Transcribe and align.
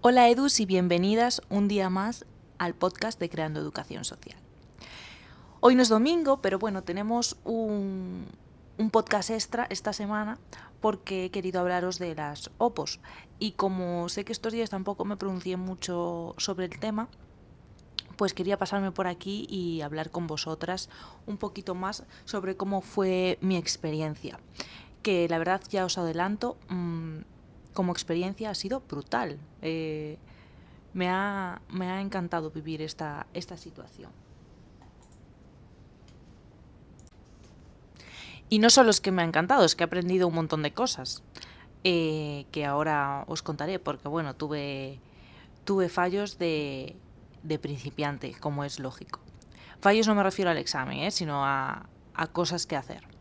Hola 0.00 0.28
Edus 0.28 0.60
y 0.60 0.64
bienvenidas 0.64 1.42
un 1.48 1.66
día 1.66 1.90
más 1.90 2.24
al 2.58 2.72
podcast 2.72 3.18
de 3.18 3.28
Creando 3.28 3.58
Educación 3.58 4.04
Social. 4.04 4.38
Hoy 5.58 5.74
no 5.74 5.82
es 5.82 5.88
domingo, 5.88 6.40
pero 6.40 6.60
bueno, 6.60 6.84
tenemos 6.84 7.36
un, 7.42 8.26
podcast 8.92 9.30
extra 9.30 9.66
esta 9.70 9.92
semana 9.92 10.38
porque 10.80 11.24
he 11.24 11.30
querido 11.32 11.60
hablaros 11.60 11.98
de 11.98 12.14
las 12.14 12.52
OPOS. 12.58 13.00
Y 13.40 13.52
como 13.52 14.08
sé 14.08 14.24
que 14.24 14.30
estos 14.30 14.52
días 14.52 14.70
tampoco 14.70 15.04
me 15.04 15.16
pronuncié 15.16 15.56
mucho 15.56 16.36
sobre 16.38 16.66
el 16.66 16.78
tema, 16.78 17.08
pues 18.16 18.34
quería 18.34 18.56
pasarme 18.56 18.92
por 18.92 19.08
aquí 19.08 19.48
y 19.50 19.80
hablar 19.80 20.12
con 20.12 20.28
vosotras 20.28 20.90
un 21.26 21.38
poquito 21.38 21.74
más 21.74 22.04
sobre 22.24 22.56
cómo 22.56 22.82
fue 22.82 23.36
mi 23.40 23.56
experiencia. 23.56 24.38
Que 25.02 25.28
la 25.28 25.38
verdad 25.38 25.60
ya 25.68 25.84
os 25.84 25.98
adelanto, 25.98 26.56
mmm, 26.68 27.18
como 27.72 27.92
experiencia 27.92 28.50
ha 28.50 28.54
sido 28.54 28.80
brutal. 28.80 29.38
Eh, 29.62 30.18
me, 30.94 31.08
ha, 31.08 31.60
me, 31.68 31.90
ha, 31.90 32.00
encantado 32.00 32.50
vivir 32.50 32.82
esta, 32.82 33.26
esta 33.34 33.56
situación. 33.56 34.10
Y 38.48 38.58
no 38.60 38.70
solo 38.70 38.90
es 38.90 39.00
que 39.00 39.12
me 39.12 39.22
ha 39.22 39.24
encantado, 39.26 39.64
es 39.64 39.76
que 39.76 39.84
he 39.84 39.86
aprendido 39.86 40.26
un 40.26 40.34
montón 40.34 40.62
de 40.62 40.72
cosas 40.72 41.22
eh, 41.84 42.46
que 42.50 42.64
ahora 42.64 43.24
os 43.28 43.42
contaré, 43.42 43.78
porque 43.78 44.08
bueno, 44.08 44.34
tuve, 44.34 45.00
tuve 45.64 45.88
fallos 45.88 46.38
de, 46.38 46.96
de 47.42 47.58
principiante, 47.58 48.34
como 48.40 48.64
es 48.64 48.78
lógico. 48.80 49.20
Fallos 49.80 50.06
no 50.08 50.14
me 50.14 50.22
refiero 50.22 50.50
al 50.50 50.56
examen, 50.56 51.00
¿eh? 51.00 51.10
sino 51.10 51.44
a, 51.44 51.86
a 52.14 52.26
cosas 52.28 52.66
que 52.66 52.76
hacer. 52.76 53.17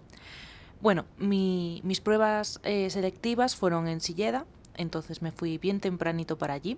Bueno, 0.79 1.05
mi, 1.17 1.81
mis 1.83 2.01
pruebas 2.01 2.59
eh, 2.63 2.89
selectivas 2.91 3.55
fueron 3.55 3.87
en 3.87 3.99
Silleda, 3.99 4.45
entonces 4.75 5.23
me 5.23 5.31
fui 5.31 5.57
bien 5.57 5.79
tempranito 5.79 6.37
para 6.37 6.53
allí, 6.53 6.77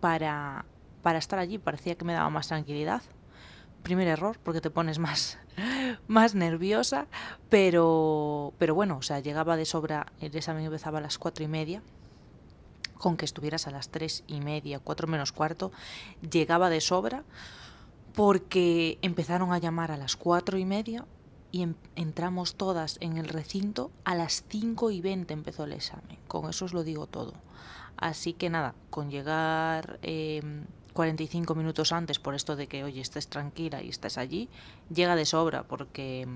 para, 0.00 0.64
para 1.02 1.18
estar 1.18 1.40
allí, 1.40 1.58
parecía 1.58 1.96
que 1.96 2.04
me 2.04 2.12
daba 2.12 2.30
más 2.30 2.48
tranquilidad. 2.48 3.02
Primer 3.82 4.06
error, 4.06 4.38
porque 4.42 4.60
te 4.60 4.70
pones 4.70 4.98
más, 4.98 5.36
más 6.06 6.36
nerviosa, 6.36 7.06
pero, 7.50 8.54
pero 8.56 8.74
bueno, 8.74 8.98
o 8.98 9.02
sea, 9.02 9.18
llegaba 9.18 9.56
de 9.56 9.64
sobra, 9.64 10.12
el 10.20 10.34
examen 10.36 10.64
empezaba 10.64 10.98
a 10.98 11.02
las 11.02 11.18
cuatro 11.18 11.44
y 11.44 11.48
media, 11.48 11.82
con 12.98 13.16
que 13.16 13.24
estuvieras 13.24 13.66
a 13.66 13.72
las 13.72 13.88
tres 13.88 14.22
y 14.28 14.40
media, 14.40 14.78
cuatro 14.78 15.08
menos 15.08 15.32
cuarto, 15.32 15.72
llegaba 16.30 16.70
de 16.70 16.80
sobra, 16.80 17.24
porque 18.14 18.98
empezaron 19.02 19.52
a 19.52 19.58
llamar 19.58 19.90
a 19.90 19.96
las 19.96 20.14
cuatro 20.16 20.56
y 20.56 20.64
media 20.64 21.04
y 21.54 21.62
en, 21.62 21.76
entramos 21.94 22.56
todas 22.56 22.98
en 23.00 23.16
el 23.16 23.28
recinto 23.28 23.92
a 24.02 24.16
las 24.16 24.42
5 24.48 24.90
y 24.90 25.00
20 25.00 25.32
empezó 25.32 25.62
el 25.62 25.72
examen. 25.72 26.18
Con 26.26 26.50
eso 26.50 26.64
os 26.64 26.74
lo 26.74 26.82
digo 26.82 27.06
todo. 27.06 27.32
Así 27.96 28.32
que 28.32 28.50
nada, 28.50 28.74
con 28.90 29.08
llegar 29.08 30.00
eh, 30.02 30.42
45 30.94 31.54
minutos 31.54 31.92
antes 31.92 32.18
por 32.18 32.34
esto 32.34 32.56
de 32.56 32.66
que, 32.66 32.82
oye, 32.82 33.00
estés 33.00 33.28
tranquila 33.28 33.84
y 33.84 33.90
estés 33.90 34.18
allí, 34.18 34.48
llega 34.92 35.14
de 35.14 35.26
sobra 35.26 35.62
porque, 35.62 36.26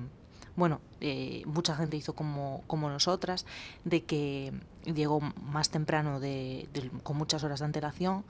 bueno, 0.54 0.80
eh, 1.00 1.42
mucha 1.46 1.74
gente 1.74 1.96
hizo 1.96 2.12
como, 2.12 2.62
como 2.68 2.88
nosotras, 2.88 3.44
de 3.82 4.04
que 4.04 4.52
llegó 4.84 5.18
más 5.18 5.70
temprano 5.70 6.20
de, 6.20 6.68
con 7.02 7.16
muchas 7.16 7.42
horas 7.42 7.58
de 7.58 7.64
antelación 7.64 8.22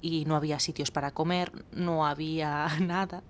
y 0.00 0.24
no 0.24 0.36
había 0.36 0.58
sitios 0.60 0.90
para 0.90 1.10
comer, 1.12 1.52
no 1.72 2.06
había 2.06 2.68
nada. 2.80 3.22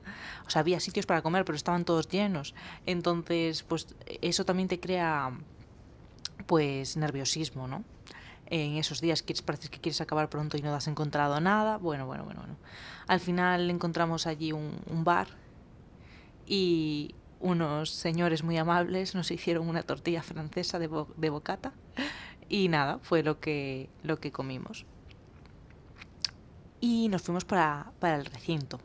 O 0.46 0.50
sea, 0.50 0.60
había 0.60 0.80
sitios 0.80 1.06
para 1.06 1.22
comer, 1.22 1.44
pero 1.44 1.56
estaban 1.56 1.84
todos 1.84 2.08
llenos. 2.08 2.54
Entonces, 2.86 3.62
pues 3.62 3.94
eso 4.20 4.44
también 4.44 4.68
te 4.68 4.80
crea 4.80 5.32
pues 6.46 6.96
nerviosismo, 6.96 7.68
¿no? 7.68 7.84
En 8.46 8.76
esos 8.76 9.02
días 9.02 9.22
quieres, 9.22 9.42
parece 9.42 9.68
que 9.68 9.78
quieres 9.78 10.00
acabar 10.00 10.30
pronto 10.30 10.56
y 10.56 10.62
no 10.62 10.74
has 10.74 10.88
encontrado 10.88 11.38
nada. 11.40 11.76
Bueno, 11.76 12.06
bueno, 12.06 12.24
bueno, 12.24 12.40
bueno. 12.40 12.56
Al 13.06 13.20
final 13.20 13.70
encontramos 13.70 14.26
allí 14.26 14.52
un, 14.52 15.04
bar 15.04 15.28
y 16.46 17.14
unos 17.40 17.90
señores 17.90 18.42
muy 18.42 18.56
amables 18.56 19.14
nos 19.14 19.30
hicieron 19.30 19.68
una 19.68 19.82
tortilla 19.82 20.22
francesa 20.22 20.78
de, 20.78 20.86
bo 20.88 21.08
de 21.16 21.30
bocata 21.30 21.72
y 22.48 22.68
nada, 22.68 22.98
fue 23.02 23.22
lo 23.22 23.38
que, 23.38 23.90
lo 24.02 24.18
que 24.18 24.32
comimos 24.32 24.86
y 26.80 27.08
nos 27.08 27.22
fuimos 27.22 27.44
para, 27.44 27.92
para, 27.98 28.16
el 28.16 28.24
recinto. 28.24 28.80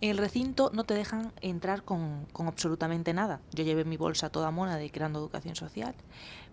En 0.00 0.10
el 0.10 0.18
recinto 0.18 0.70
no 0.74 0.84
te 0.84 0.94
dejan 0.94 1.32
entrar 1.40 1.82
con, 1.82 2.26
con, 2.32 2.48
absolutamente 2.48 3.14
nada. 3.14 3.40
Yo 3.52 3.64
llevé 3.64 3.84
mi 3.84 3.96
bolsa 3.96 4.30
toda 4.30 4.50
mona 4.50 4.76
de 4.76 4.90
Creando 4.90 5.18
Educación 5.18 5.56
Social, 5.56 5.94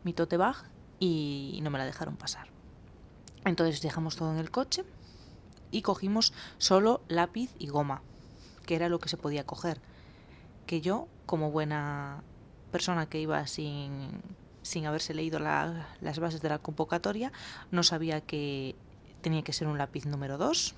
mi 0.03 0.13
tote 0.13 0.37
bag 0.37 0.55
y 0.99 1.59
no 1.61 1.69
me 1.69 1.77
la 1.77 1.85
dejaron 1.85 2.15
pasar. 2.15 2.47
Entonces 3.45 3.81
dejamos 3.81 4.15
todo 4.15 4.31
en 4.31 4.37
el 4.37 4.51
coche 4.51 4.85
y 5.71 5.81
cogimos 5.81 6.33
solo 6.57 7.01
lápiz 7.07 7.53
y 7.59 7.67
goma, 7.67 8.01
que 8.65 8.75
era 8.75 8.89
lo 8.89 8.99
que 8.99 9.09
se 9.09 9.17
podía 9.17 9.45
coger. 9.45 9.81
Que 10.65 10.79
yo, 10.79 11.07
como 11.25 11.51
buena 11.51 12.23
persona 12.71 13.07
que 13.07 13.19
iba 13.19 13.45
sin, 13.47 14.21
sin 14.61 14.85
haberse 14.85 15.13
leído 15.13 15.39
la, 15.39 15.89
las 15.99 16.19
bases 16.19 16.41
de 16.41 16.49
la 16.49 16.59
convocatoria, 16.59 17.31
no 17.71 17.83
sabía 17.83 18.21
que 18.21 18.75
tenía 19.23 19.41
que 19.41 19.53
ser 19.53 19.67
un 19.67 19.79
lápiz 19.79 20.05
número 20.05 20.37
2. 20.37 20.75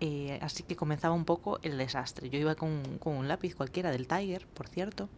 Eh, 0.00 0.38
así 0.42 0.62
que 0.62 0.76
comenzaba 0.76 1.14
un 1.14 1.24
poco 1.24 1.58
el 1.62 1.78
desastre. 1.78 2.28
Yo 2.28 2.38
iba 2.38 2.54
con, 2.54 2.98
un 3.02 3.28
lápiz 3.28 3.54
cualquiera 3.54 3.90
del 3.90 4.06
Tiger, 4.06 4.46
por 4.46 4.68
cierto, 4.68 5.08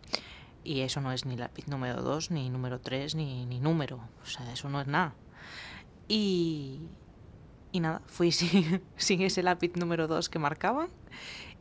y 0.62 0.80
eso 0.80 1.00
no 1.00 1.10
es 1.10 1.24
ni 1.24 1.36
lápiz 1.36 1.66
número 1.66 2.02
2, 2.02 2.30
ni 2.30 2.48
número 2.48 2.78
3, 2.80 3.16
ni, 3.16 3.44
ni 3.46 3.58
número. 3.58 3.98
O 4.22 4.26
sea, 4.26 4.52
eso 4.52 4.68
no 4.68 4.80
es 4.80 4.86
nada. 4.86 5.14
Y, 6.06 6.78
y 7.72 7.80
nada, 7.80 8.02
fui 8.06 8.30
sin, 8.32 8.80
sin 8.96 9.22
ese 9.22 9.42
lápiz 9.42 9.72
número 9.74 10.06
2 10.06 10.28
que 10.28 10.38
marcaban. 10.38 10.88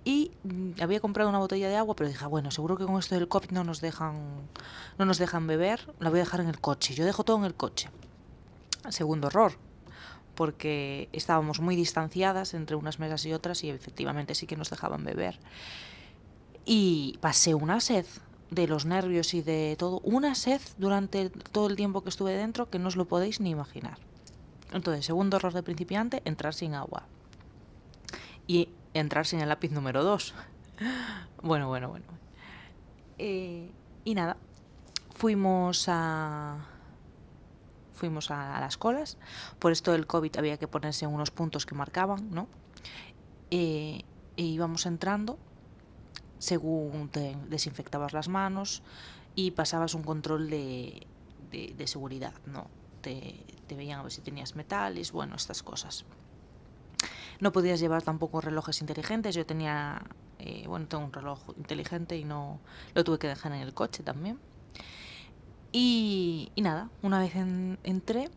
Y 0.06 0.32
mm, 0.44 0.82
había 0.82 1.00
comprado 1.00 1.30
una 1.30 1.40
botella 1.40 1.68
de 1.70 1.76
agua, 1.76 1.96
pero 1.96 2.10
dije, 2.10 2.26
bueno, 2.28 2.52
seguro 2.52 2.78
que 2.78 2.86
con 2.86 2.98
esto 3.00 3.16
del 3.16 3.28
COVID 3.28 3.50
no 3.50 3.64
nos 3.64 3.82
dejan, 3.82 4.48
no 4.98 5.06
nos 5.06 5.18
dejan 5.18 5.48
beber, 5.48 5.94
la 6.00 6.10
voy 6.10 6.20
a 6.20 6.24
dejar 6.24 6.40
en 6.40 6.48
el 6.48 6.62
coche. 6.62 6.94
Yo 6.94 7.04
dejo 7.04 7.24
todo 7.24 7.38
en 7.38 7.46
el 7.46 7.56
coche. 7.56 7.90
Segundo 8.90 9.28
error, 9.28 9.58
porque 10.38 11.10
estábamos 11.14 11.60
muy 11.60 11.76
distanciadas 11.76 12.54
entre 12.54 12.76
unas 12.76 13.00
mesas 13.00 13.26
y 13.26 13.34
otras 13.34 13.64
y 13.64 13.72
efectivamente 13.72 14.36
sí 14.36 14.46
que 14.46 14.56
nos 14.56 14.70
dejaban 14.70 15.04
beber. 15.04 15.40
Y 16.64 17.18
pasé 17.22 17.56
una 17.56 17.82
sed 17.82 18.06
de 18.52 18.68
los 18.68 18.86
nervios 18.86 19.34
y 19.34 19.42
de 19.42 19.76
todo, 19.80 20.00
una 20.02 20.36
sed 20.36 20.62
durante 20.78 21.32
todo 21.32 21.68
el 21.68 21.76
tiempo 21.76 22.04
que 22.04 22.10
estuve 22.10 22.34
dentro 22.34 22.70
que 22.70 22.78
no 22.78 22.88
os 22.88 22.96
lo 22.96 23.06
podéis 23.06 23.42
ni 23.42 23.50
imaginar. 23.50 23.98
Entonces, 24.72 25.06
segundo 25.06 25.38
error 25.38 25.54
de 25.54 25.64
principiante, 25.64 26.22
entrar 26.24 26.54
sin 26.54 26.76
agua. 26.76 27.08
Y 28.46 28.70
entrar 28.94 29.26
sin 29.26 29.40
el 29.40 29.50
lápiz 29.50 29.72
número 29.72 30.04
2. 30.04 30.36
bueno, 31.42 31.68
bueno, 31.68 31.90
bueno. 31.90 32.06
Eh, 33.18 33.72
y 34.06 34.14
nada, 34.14 34.38
fuimos 35.16 35.86
a 35.88 36.77
fuimos 37.98 38.32
a, 38.32 38.60
las 38.60 38.78
colas. 38.78 39.18
Por 39.60 39.72
esto 39.72 39.92
del 39.92 40.08
COVID 40.08 40.38
había 40.38 40.58
que 40.58 40.68
ponerse 40.68 41.08
unos 41.08 41.32
puntos 41.32 41.66
que 41.66 41.76
marcaban, 41.76 42.30
¿no? 42.32 42.48
Eh, 43.52 44.04
e 44.38 44.44
íbamos 44.44 44.86
entrando 44.86 45.38
según 46.40 47.10
te 47.10 47.36
desinfectabas 47.50 48.14
las 48.14 48.28
manos 48.28 48.84
y 49.36 49.52
pasabas 49.52 49.94
un 49.94 50.04
control 50.04 50.50
de, 50.50 51.08
de, 51.52 51.88
seguridad, 51.88 52.34
¿no? 52.46 52.68
Te, 53.02 53.44
te, 53.68 53.76
veían 53.76 54.00
a 54.00 54.04
ver 54.04 54.12
si 54.12 54.22
tenías 54.22 54.56
metales, 54.56 55.12
bueno, 55.12 55.36
estas 55.36 55.64
cosas. 55.64 56.06
No 57.40 57.52
podías 57.52 57.80
llevar 57.80 58.02
tampoco 58.02 58.42
relojes 58.42 58.82
inteligentes, 58.82 59.36
yo 59.36 59.46
tenía, 59.46 60.02
eh, 60.40 60.66
bueno, 60.68 60.88
tengo 60.88 61.06
un 61.06 61.14
reloj 61.14 61.40
inteligente 61.56 62.18
y 62.18 62.24
no 62.24 62.60
lo 62.96 63.04
tuve 63.04 63.20
que 63.20 63.28
dejar 63.28 63.52
en 63.54 63.62
el 63.62 63.74
coche 63.74 64.04
también. 64.04 64.40
Y, 65.80 66.50
nada, 66.58 66.90
una 67.04 67.20
vez 67.20 67.36
en, 67.36 67.78
entré, 67.84 68.32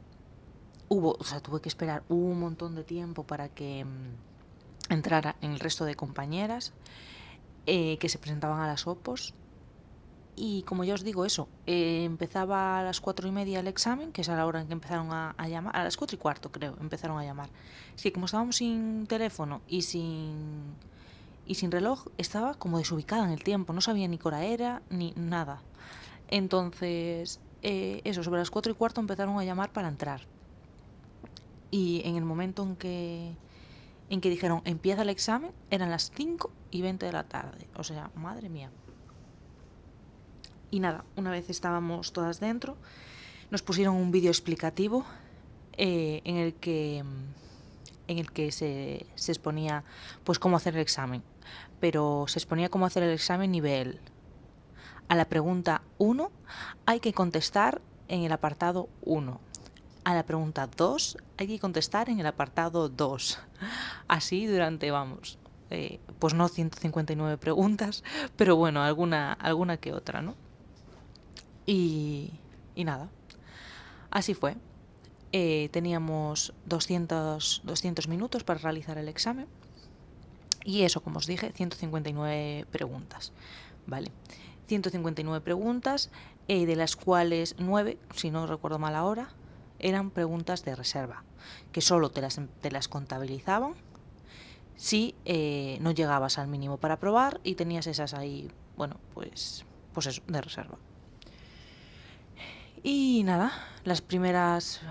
hubo, 0.91 1.17
o 1.19 1.25
sea, 1.25 1.41
tuve 1.41 1.63
que 1.63 1.71
esperar 1.71 2.03
un 2.11 2.39
montón 2.39 2.75
de 2.75 2.85
tiempo 2.85 3.23
para 3.23 3.49
que 3.49 3.83
mmm, 3.83 4.93
entrara 4.93 5.37
en 5.41 5.53
el 5.53 5.59
resto 5.59 5.87
de 5.87 5.95
compañeras 5.95 6.75
eh, 7.65 7.97
que 7.97 8.11
se 8.11 8.19
presentaban 8.19 8.61
a 8.61 8.67
las 8.67 8.87
OPOS. 8.87 9.33
Y 10.37 10.65
como 10.65 10.85
ya 10.85 10.93
os 10.93 11.03
digo, 11.03 11.25
eso, 11.25 11.49
eh, 11.65 12.05
empezaba 12.05 12.79
a 12.79 12.83
las 12.83 13.01
cuatro 13.01 13.27
y 13.27 13.31
media 13.31 13.61
el 13.61 13.69
examen, 13.69 14.13
que 14.13 14.21
es 14.21 14.29
a 14.29 14.37
la 14.37 14.45
hora 14.45 14.61
en 14.61 14.67
que 14.67 14.75
empezaron 14.75 15.11
a, 15.11 15.35
a, 15.39 15.49
llamar, 15.49 15.75
a 15.75 15.83
las 15.83 15.97
cuatro 15.97 16.17
y 16.17 16.19
cuarto 16.19 16.53
creo, 16.53 16.77
empezaron 16.79 17.19
a 17.19 17.25
llamar. 17.25 17.49
Sí, 17.95 18.11
como 18.11 18.27
estábamos 18.27 18.57
sin 18.57 19.07
teléfono 19.07 19.63
y 19.67 19.81
sin, 19.81 20.75
y 21.47 21.55
sin 21.55 21.71
reloj, 21.71 22.05
estaba 22.19 22.53
como 22.53 22.77
desubicada 22.77 23.25
en 23.25 23.31
el 23.31 23.43
tiempo, 23.43 23.73
no 23.73 23.81
sabía 23.81 24.09
ni 24.09 24.19
qué 24.19 24.29
hora 24.29 24.45
era, 24.45 24.83
ni 24.91 25.15
nada. 25.17 25.63
Entonces, 26.31 27.41
eh, 27.63 28.01
eso, 28.05 28.23
sobre 28.23 28.39
las 28.39 28.51
cuatro 28.51 28.73
y 28.73 28.75
cuarto 28.75 29.01
empezaron 29.01 29.39
a 29.39 29.45
llamar 29.45 29.73
para 29.73 29.89
entrar. 29.89 30.23
Y 31.71 32.03
en 32.05 32.17
el 32.17 32.25
momento 32.25 32.63
en 32.63 32.77
que, 32.77 33.37
en 34.09 34.21
que 34.21 34.31
dijeron 34.31 34.63
empieza 34.65 35.03
el 35.03 35.09
examen, 35.09 35.53
eran 35.71 35.91
las 35.91 36.11
5 36.15 36.51
y 36.71 36.83
20 36.83 37.07
de 37.07 37.13
la 37.13 37.25
tarde. 37.25 37.67
O 37.77 37.85
sea, 37.85 38.11
madre 38.15 38.49
mía. 38.49 38.71
Y 40.71 40.81
nada, 40.81 41.05
una 41.17 41.33
vez 41.33 41.51
estábamos 41.51 42.13
todas 42.13 42.39
dentro, 42.39 42.77
nos 43.51 43.63
pusieron 43.63 43.97
un 43.97 44.13
vídeo 44.13 44.31
explicativo 44.31 45.05
eh, 45.77 46.23
en 46.25 46.37
el 46.37 46.55
que 46.55 47.05
en 48.07 48.19
el 48.19 48.33
que 48.33 48.51
se, 48.51 49.07
se, 49.15 49.31
exponía 49.31 49.85
pues 50.25 50.41
cómo 50.41 50.57
hacer 50.57 50.75
el 50.75 50.81
examen. 50.81 51.23
Pero 51.79 52.25
se 52.27 52.41
exponía 52.41 52.69
cómo 52.69 52.87
hacer 52.87 53.05
el 53.05 53.13
examen 53.13 53.53
nivel. 53.53 54.01
A 55.11 55.17
la 55.17 55.25
pregunta 55.25 55.83
1 55.99 56.31
hay 56.87 57.01
que 57.01 57.13
contestar 57.13 57.83
en 58.07 58.23
el 58.23 58.31
apartado 58.31 58.89
1. 59.03 59.41
A 60.05 60.15
la 60.15 60.23
pregunta 60.23 60.69
2 60.69 61.17
hay 61.37 61.49
que 61.49 61.59
contestar 61.59 62.09
en 62.11 62.21
el 62.21 62.27
apartado 62.27 62.89
2. 62.89 63.41
Así 64.07 64.47
durante, 64.47 64.93
vamos, 64.93 65.41
eh, 65.71 65.99
pues 66.21 66.35
no 66.35 66.47
159 66.47 67.39
preguntas, 67.39 68.05
pero 68.37 68.55
bueno, 68.55 68.85
alguna, 68.85 69.33
alguna 69.33 69.79
que 69.79 69.93
otra, 69.93 70.23
¿no? 70.23 70.37
Y, 71.67 72.31
y 72.77 72.85
nada, 72.85 73.09
así 74.13 74.33
fue. 74.33 74.55
Eh, 75.33 75.71
teníamos 75.73 76.55
200, 76.67 77.63
200 77.65 78.07
minutos 78.07 78.45
para 78.45 78.61
realizar 78.61 78.97
el 78.97 79.09
examen. 79.09 79.49
Y 80.65 80.83
eso, 80.83 81.03
como 81.03 81.19
os 81.19 81.27
dije, 81.27 81.51
159 81.51 82.67
preguntas. 82.71 83.33
¿Vale? 83.89 84.13
159 84.71 85.41
preguntas, 85.41 86.11
eh, 86.47 86.65
de 86.65 86.77
las 86.77 86.95
cuales 86.95 87.57
9, 87.59 87.99
si 88.15 88.31
no 88.31 88.47
recuerdo 88.47 88.79
mal 88.79 88.95
ahora, 88.95 89.31
eran 89.81 90.13
preguntas 90.13 90.65
de 90.65 90.77
reserva, 90.77 91.25
que 91.73 91.81
solo 91.81 92.13
te 92.13 92.21
las, 92.21 92.41
te 92.61 92.71
las 92.71 92.87
contabilizaban 92.87 93.75
si 94.77 95.17
eh, 95.25 95.77
no 95.81 95.91
llegabas 95.91 96.39
al 96.39 96.47
mínimo 96.47 96.77
para 96.77 97.01
probar 97.01 97.41
y 97.43 97.57
tenías 97.57 97.89
esas 97.89 98.15
ahí, 98.15 98.49
bueno, 98.77 99.01
pues, 99.13 99.65
pues 99.93 100.07
eso, 100.07 100.23
de 100.29 100.41
reserva. 100.41 100.79
Y 102.85 103.23
nada, 103.25 103.51
las 103.83 104.01
primeras 104.03 104.83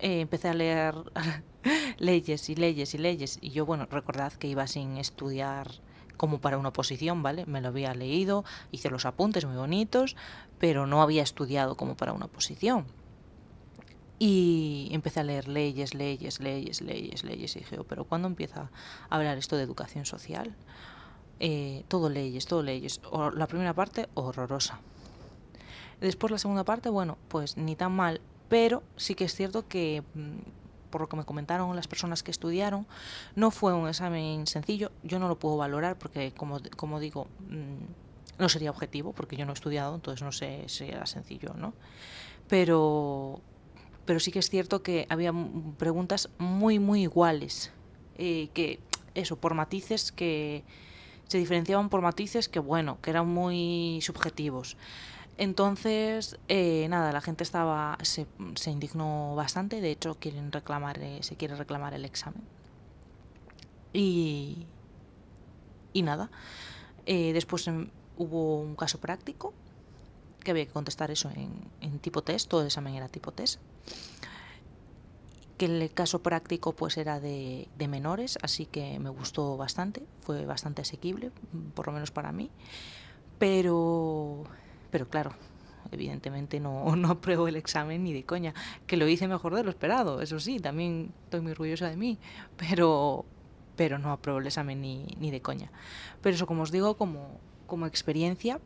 eh, 0.00 0.22
empecé 0.22 0.48
a 0.48 0.54
leer 0.54 0.96
leyes 1.98 2.50
y 2.50 2.56
leyes 2.56 2.94
y 2.94 2.98
leyes. 2.98 3.38
Y 3.40 3.50
yo, 3.50 3.64
bueno, 3.64 3.86
recordad 3.86 4.32
que 4.32 4.48
iba 4.48 4.66
sin 4.66 4.96
estudiar 4.96 5.70
como 6.18 6.42
para 6.42 6.58
una 6.58 6.68
oposición, 6.68 7.22
¿vale? 7.22 7.46
Me 7.46 7.62
lo 7.62 7.68
había 7.68 7.94
leído, 7.94 8.44
hice 8.70 8.90
los 8.90 9.06
apuntes 9.06 9.46
muy 9.46 9.56
bonitos, 9.56 10.16
pero 10.58 10.86
no 10.86 11.00
había 11.00 11.22
estudiado 11.22 11.76
como 11.76 11.96
para 11.96 12.12
una 12.12 12.26
oposición. 12.26 12.84
Y 14.18 14.88
empecé 14.92 15.20
a 15.20 15.24
leer 15.24 15.48
leyes, 15.48 15.94
leyes, 15.94 16.40
leyes, 16.40 16.82
leyes, 16.82 17.24
leyes. 17.24 17.56
Y 17.56 17.60
dije, 17.60 17.78
oh, 17.78 17.84
pero 17.84 18.04
¿cuándo 18.04 18.28
empieza 18.28 18.70
a 19.08 19.16
hablar 19.16 19.38
esto 19.38 19.56
de 19.56 19.62
educación 19.62 20.04
social? 20.04 20.54
Eh, 21.40 21.84
todo 21.86 22.10
leyes, 22.10 22.46
todo 22.46 22.62
leyes. 22.62 23.00
la 23.34 23.46
primera 23.46 23.72
parte, 23.72 24.08
horrorosa. 24.14 24.80
Después 26.00 26.32
la 26.32 26.38
segunda 26.38 26.64
parte, 26.64 26.90
bueno, 26.90 27.16
pues 27.28 27.56
ni 27.56 27.76
tan 27.76 27.92
mal, 27.94 28.20
pero 28.48 28.82
sí 28.96 29.14
que 29.14 29.24
es 29.24 29.34
cierto 29.34 29.68
que 29.68 30.02
mm, 30.14 30.38
por 30.90 31.00
lo 31.00 31.08
que 31.08 31.16
me 31.16 31.24
comentaron 31.24 31.74
las 31.76 31.88
personas 31.88 32.22
que 32.22 32.30
estudiaron, 32.30 32.86
no 33.36 33.50
fue 33.50 33.72
un 33.72 33.88
examen 33.88 34.46
sencillo. 34.46 34.90
Yo 35.02 35.18
no 35.18 35.28
lo 35.28 35.38
puedo 35.38 35.56
valorar 35.56 35.98
porque, 35.98 36.32
como, 36.32 36.60
como 36.76 37.00
digo, 37.00 37.26
mm, 37.48 38.40
no 38.40 38.48
sería 38.48 38.70
objetivo 38.70 39.12
porque 39.12 39.36
yo 39.36 39.44
no 39.44 39.52
he 39.52 39.54
estudiado, 39.54 39.94
entonces 39.94 40.22
no 40.22 40.32
sé 40.32 40.64
si 40.68 40.84
era 40.84 41.06
sencillo 41.06 41.54
no. 41.54 41.74
Pero, 42.48 43.40
pero 44.04 44.20
sí 44.20 44.30
que 44.30 44.38
es 44.38 44.48
cierto 44.48 44.82
que 44.82 45.06
había 45.10 45.32
preguntas 45.76 46.30
muy, 46.38 46.78
muy 46.78 47.02
iguales. 47.02 47.72
Eh, 48.16 48.48
que 48.52 48.80
eso, 49.14 49.36
por 49.36 49.54
matices 49.54 50.12
que 50.12 50.64
se 51.28 51.38
diferenciaban 51.38 51.88
por 51.88 52.00
matices 52.00 52.48
que, 52.48 52.58
bueno, 52.58 52.98
que 53.02 53.10
eran 53.10 53.28
muy 53.28 54.00
subjetivos. 54.02 54.76
Entonces, 55.38 56.36
eh, 56.48 56.88
nada, 56.90 57.12
la 57.12 57.20
gente 57.20 57.44
estaba 57.44 57.96
se, 58.02 58.26
indignó 58.66 59.36
bastante. 59.36 59.80
De 59.80 59.92
hecho, 59.92 60.16
quieren 60.16 60.50
reclamar, 60.50 60.98
eh, 60.98 61.22
se 61.22 61.36
quiere 61.36 61.54
reclamar 61.54 61.94
el 61.94 62.04
examen. 62.04 62.42
Y, 63.92 64.66
y 65.92 66.02
nada. 66.02 66.28
Eh, 67.06 67.32
después 67.32 67.68
em, 67.68 67.88
hubo 68.16 68.60
un 68.60 68.74
caso 68.74 68.98
práctico 68.98 69.54
que 70.42 70.50
había 70.50 70.66
que 70.66 70.72
contestar 70.72 71.12
eso 71.12 71.30
en, 71.30 71.52
en 71.80 72.00
tipo 72.00 72.22
test. 72.22 72.48
Todo 72.48 72.62
el 72.62 72.66
examen 72.66 72.94
era 72.96 73.08
tipo 73.08 73.30
test. 73.30 73.60
Que 75.56 75.66
el 75.66 75.92
caso 75.92 76.20
práctico 76.20 76.72
pues 76.72 76.96
era 76.96 77.20
de, 77.20 77.68
de 77.78 77.86
menores, 77.86 78.38
así 78.42 78.66
que 78.66 78.98
me 78.98 79.10
gustó 79.10 79.56
bastante. 79.56 80.02
Fue 80.22 80.46
bastante 80.46 80.82
asequible, 80.82 81.30
por 81.74 81.86
lo 81.86 81.92
menos 81.92 82.10
para 82.10 82.32
mí. 82.32 82.50
Pero 83.38 84.44
pero 84.90 85.08
claro, 85.08 85.32
evidentemente 85.92 86.60
no, 86.60 86.96
no 86.96 87.10
apruebo 87.10 87.48
el 87.48 87.56
examen 87.56 88.04
ni 88.04 88.12
de 88.12 88.24
coña, 88.24 88.54
que 88.86 88.96
lo 88.96 89.08
hice 89.08 89.28
mejor 89.28 89.54
de 89.54 89.64
lo 89.64 89.70
esperado, 89.70 90.20
eso 90.20 90.40
sí, 90.40 90.60
también 90.60 91.12
estoy 91.24 91.40
muy 91.40 91.52
orgullosa 91.52 91.88
de 91.88 91.96
mí, 91.96 92.18
pero, 92.56 93.24
pero 93.76 93.98
no 93.98 94.12
apruebo 94.12 94.40
el 94.40 94.46
examen 94.46 94.80
ni, 94.80 95.04
ni 95.18 95.30
de 95.30 95.40
coña. 95.40 95.70
Pero 96.22 96.36
eso, 96.36 96.46
como 96.46 96.62
os 96.62 96.70
digo, 96.70 96.96
como, 96.96 97.38
como 97.66 97.86
experiencia 97.86 98.60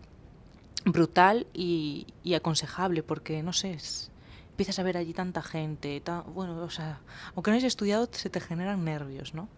brutal 0.84 1.46
y, 1.52 2.06
aconsejable, 2.34 3.02
porque 3.02 3.42
no 3.42 3.52
sé, 3.52 3.72
es, 3.72 4.10
empiezas 4.50 4.78
a 4.78 4.82
ver 4.82 4.96
allí 4.96 5.12
tanta 5.12 5.42
gente, 5.42 6.02
bueno, 6.34 6.56
o 6.62 6.70
sea, 6.70 7.00
aunque 7.34 7.50
no 7.50 7.56
hayas 7.56 7.68
estudiado, 7.68 8.08
se 8.10 8.30
te 8.30 8.40
generan 8.40 8.84
nervios, 8.84 9.34
¿no? 9.34 9.48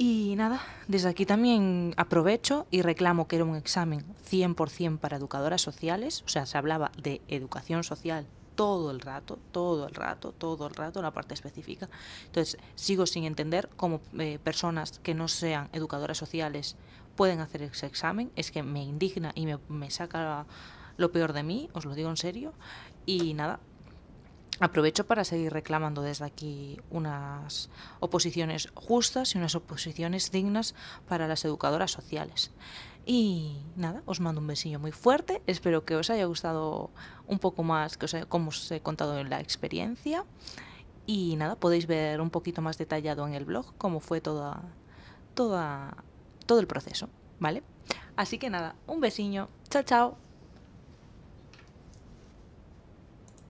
Y 0.00 0.36
nada, 0.36 0.62
desde 0.86 1.08
aquí 1.08 1.26
también 1.26 1.92
aprovecho 1.96 2.68
y 2.70 2.82
reclamo 2.82 3.26
que 3.26 3.34
era 3.34 3.44
un 3.44 3.56
examen 3.56 4.04
100% 4.30 5.00
para 5.00 5.16
educadoras 5.16 5.60
sociales, 5.60 6.22
o 6.24 6.28
sea, 6.28 6.46
se 6.46 6.56
hablaba 6.56 6.92
de 7.02 7.20
educación 7.26 7.82
social 7.82 8.24
todo 8.54 8.92
el 8.92 9.00
rato, 9.00 9.40
todo 9.50 9.88
el 9.88 9.94
rato, 9.96 10.30
todo 10.30 10.68
el 10.68 10.74
rato, 10.76 11.02
la 11.02 11.10
parte 11.10 11.34
específica. 11.34 11.88
Entonces, 12.26 12.58
sigo 12.76 13.06
sin 13.06 13.24
entender 13.24 13.70
cómo 13.76 14.00
eh, 14.20 14.38
personas 14.38 15.00
que 15.00 15.14
no 15.14 15.26
sean 15.26 15.68
educadoras 15.72 16.16
sociales 16.16 16.76
pueden 17.16 17.40
hacer 17.40 17.62
ese 17.62 17.86
examen. 17.86 18.30
Es 18.36 18.52
que 18.52 18.62
me 18.62 18.84
indigna 18.84 19.32
y 19.34 19.46
me, 19.46 19.58
me 19.68 19.90
saca 19.90 20.46
lo 20.96 21.10
peor 21.10 21.32
de 21.32 21.42
mí, 21.42 21.70
os 21.72 21.84
lo 21.84 21.96
digo 21.96 22.08
en 22.08 22.16
serio. 22.16 22.52
Y 23.04 23.34
nada, 23.34 23.58
Aprovecho 24.60 25.06
para 25.06 25.24
seguir 25.24 25.52
reclamando 25.52 26.02
desde 26.02 26.24
aquí 26.24 26.80
unas 26.90 27.70
oposiciones 28.00 28.68
justas 28.74 29.34
y 29.34 29.38
unas 29.38 29.54
oposiciones 29.54 30.32
dignas 30.32 30.74
para 31.08 31.28
las 31.28 31.44
educadoras 31.44 31.92
sociales. 31.92 32.50
Y 33.06 33.56
nada, 33.76 34.02
os 34.04 34.20
mando 34.20 34.40
un 34.40 34.48
besillo 34.48 34.80
muy 34.80 34.92
fuerte. 34.92 35.42
Espero 35.46 35.84
que 35.84 35.96
os 35.96 36.10
haya 36.10 36.24
gustado 36.26 36.90
un 37.26 37.38
poco 37.38 37.62
más 37.62 37.96
que 37.96 38.06
os 38.06 38.16
como 38.28 38.48
os 38.48 38.70
he 38.70 38.80
contado 38.80 39.18
en 39.18 39.30
la 39.30 39.40
experiencia. 39.40 40.24
Y 41.06 41.36
nada, 41.36 41.54
podéis 41.56 41.86
ver 41.86 42.20
un 42.20 42.30
poquito 42.30 42.60
más 42.60 42.76
detallado 42.76 43.26
en 43.26 43.34
el 43.34 43.44
blog 43.44 43.72
cómo 43.78 44.00
fue 44.00 44.20
toda, 44.20 44.62
toda, 45.34 45.96
todo 46.44 46.60
el 46.60 46.66
proceso, 46.66 47.08
¿vale? 47.38 47.62
Así 48.16 48.38
que 48.38 48.50
nada, 48.50 48.74
un 48.86 49.00
besiño. 49.00 49.48
Chao, 49.70 49.84
chao. 49.84 50.27